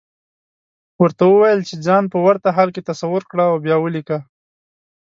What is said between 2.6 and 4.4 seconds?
کې تصور کړه او بيا وليکه.